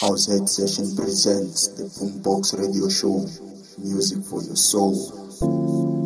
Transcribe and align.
Househead 0.00 0.48
Session 0.48 0.96
presents 0.96 1.68
the 1.68 1.84
Boombox 1.84 2.58
Radio 2.58 2.88
Show. 2.88 3.26
Music 3.78 4.24
for 4.24 4.42
your 4.42 4.56
soul. 4.56 6.01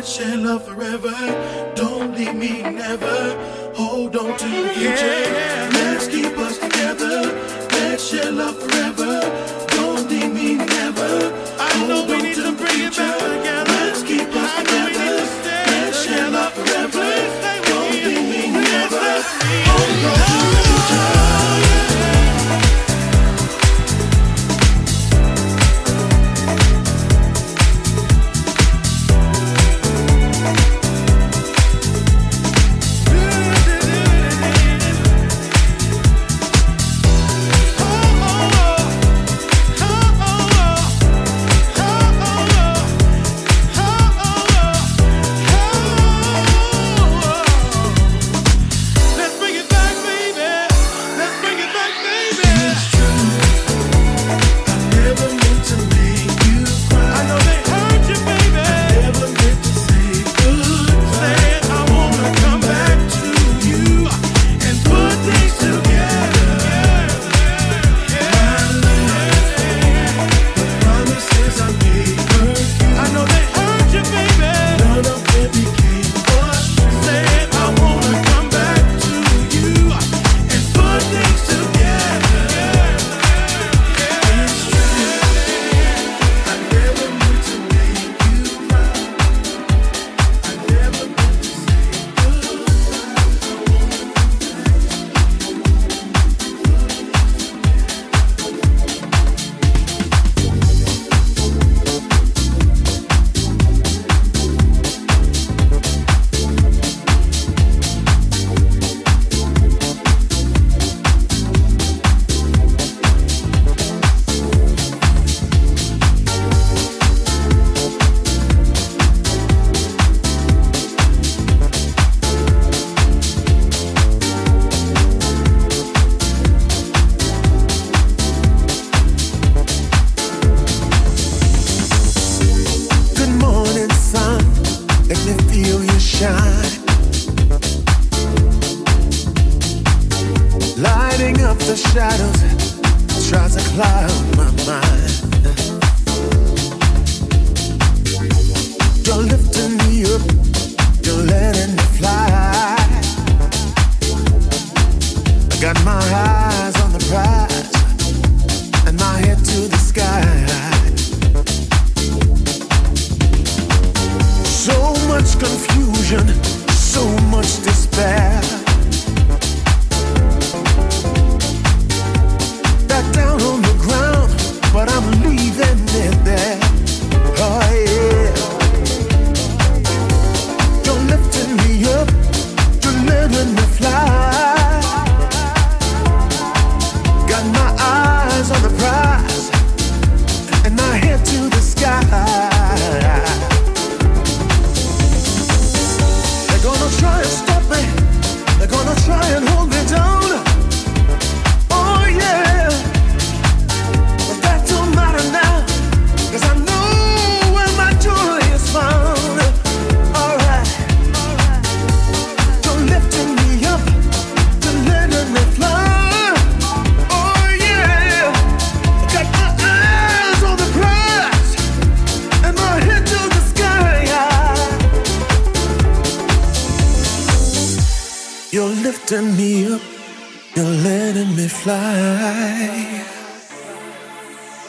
let's 0.00 0.16
share 0.16 0.36
love 0.38 0.64
forever. 0.64 1.14
Don't 1.74 2.16
leave 2.16 2.34
me 2.34 2.62
never. 2.62 3.18
Hold 3.74 4.16
on 4.16 4.38
to 4.38 4.48
the 4.48 4.68
future. 4.70 5.20
Let's 5.76 6.08
keep 6.08 6.38
us 6.38 6.56
together. 6.56 7.20
Let's 7.72 8.02
share 8.08 8.32
love 8.32 8.56
forever. 8.58 9.20
Don't 9.76 10.08
leave 10.08 10.32
me 10.32 10.54
never. 10.54 11.12
I 11.58 11.68
Hold 11.74 11.88
know 11.88 12.04
we 12.06 12.22
need 12.22 12.34
to, 12.36 12.44
to 12.44 12.52
bring 12.52 12.80
it 12.80 12.96
back 12.96 13.18
together. 13.18 13.72
Let's 13.72 14.02
keep 14.02 14.28
us 14.42 14.50
I 14.56 14.62
together. 14.62 15.16
Let's 15.70 16.02
share 16.02 16.30
love 16.30 16.54
forever. 16.54 17.08
Don't 17.68 17.92
leave 17.92 18.26
me 18.32 18.52
never. 18.52 19.22
Hold 19.68 20.20
on. 20.20 20.29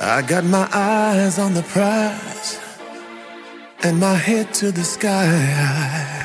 I 0.03 0.24
got 0.24 0.43
my 0.43 0.67
eyes 0.74 1.38
on 1.38 1.53
the 1.53 1.62
prize 1.62 2.60
and 3.84 4.00
my 4.00 4.15
head 4.15 4.51
to 4.55 4.72
the 4.72 4.84
sky. 4.84 6.20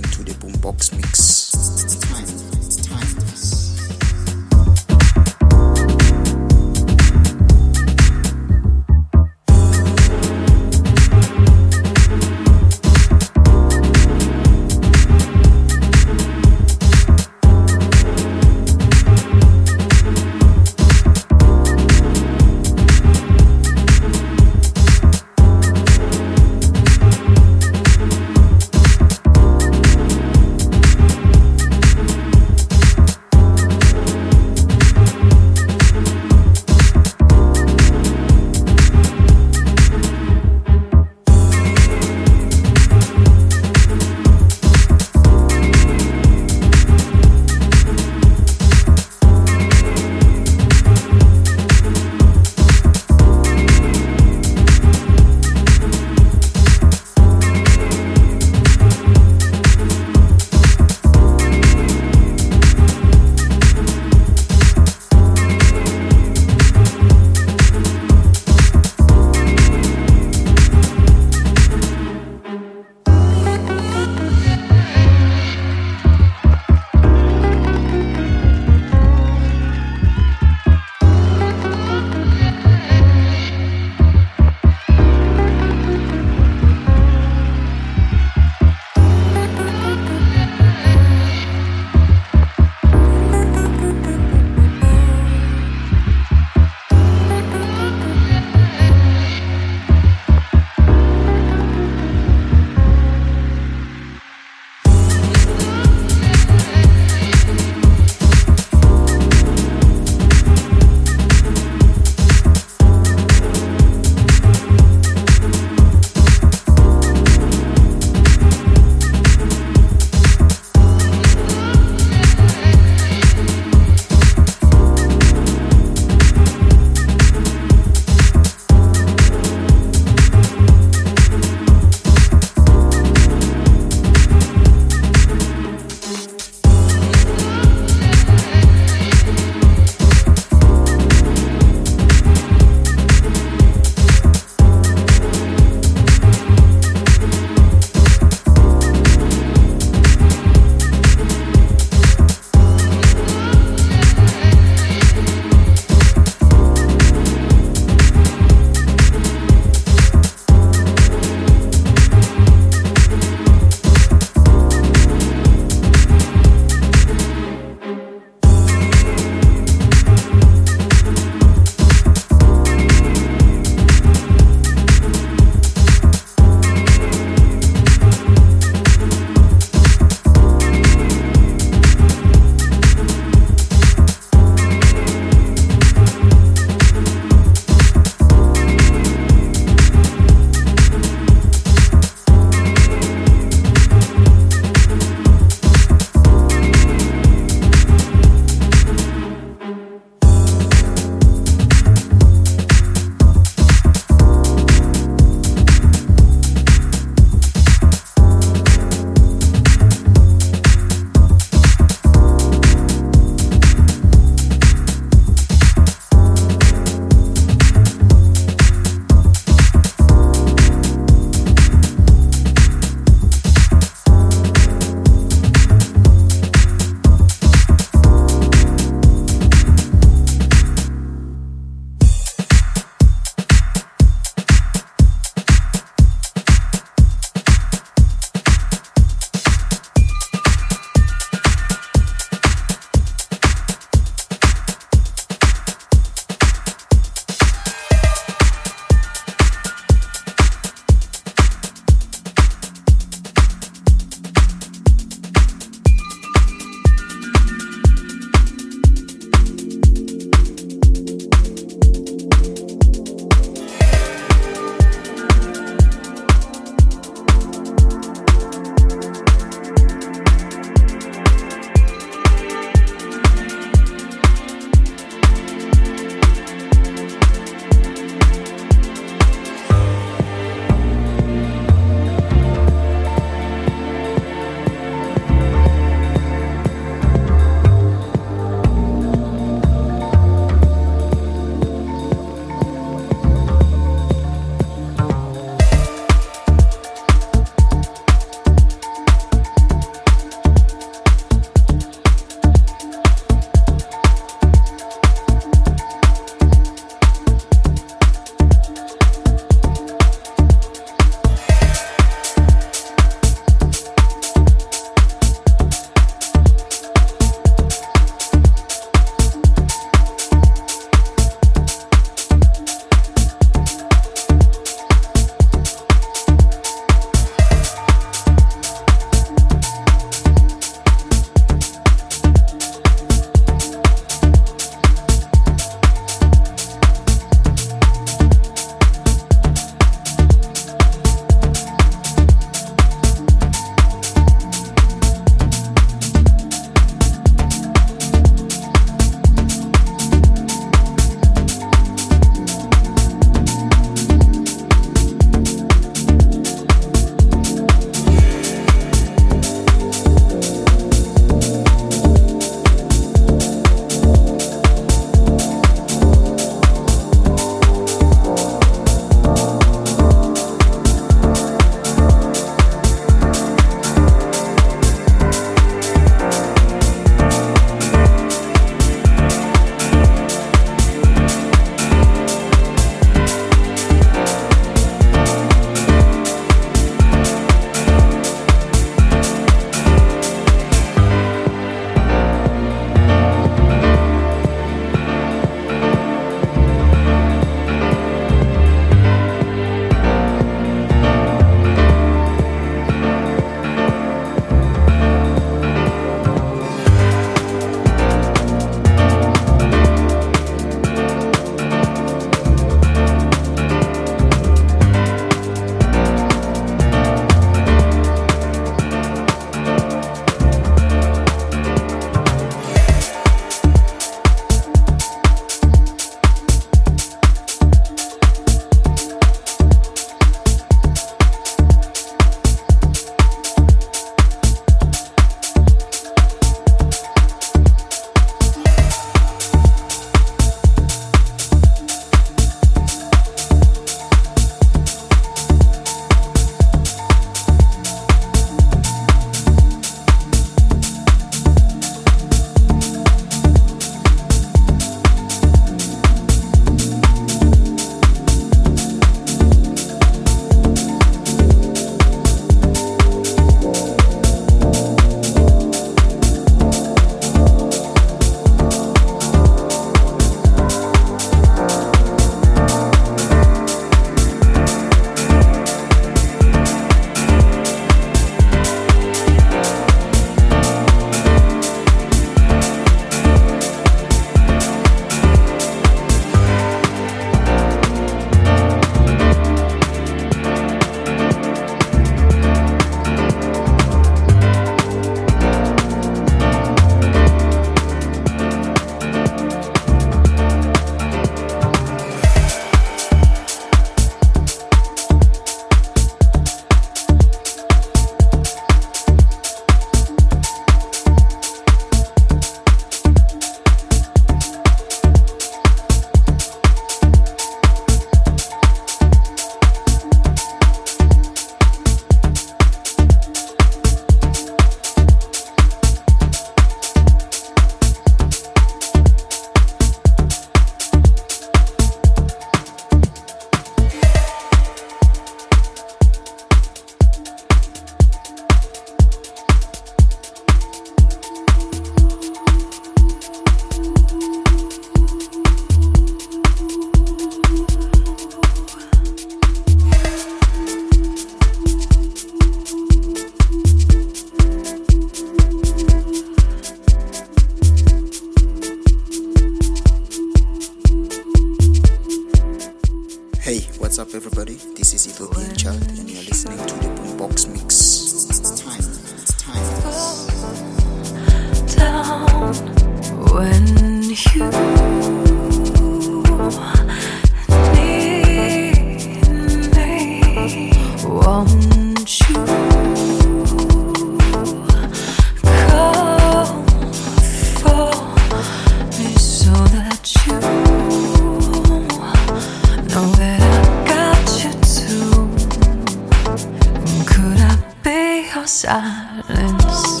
Silence? 598.56 600.00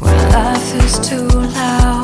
When 0.00 0.16
life 0.32 0.74
is 0.82 0.98
too 1.06 1.28
loud, 1.28 1.97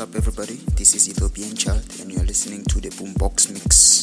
what's 0.00 0.16
up, 0.16 0.16
everybody? 0.16 0.54
This 0.76 0.94
is 0.94 1.10
Ethiopian 1.10 1.54
Child, 1.54 1.84
and 2.00 2.10
you're 2.10 2.24
listening 2.24 2.64
to 2.64 2.80
the 2.80 2.88
Boombox 2.88 3.52
Mix. 3.52 3.99